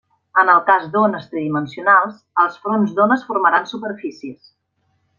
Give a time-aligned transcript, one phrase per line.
[0.43, 4.55] En el cas d'ones tridimensionals, els fronts d'ones formaran superfícies.